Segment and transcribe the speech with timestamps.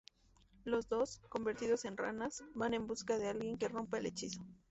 [0.63, 4.43] Los dos, convertidos en ranas, van en busca de alguien que rompa el hechizo.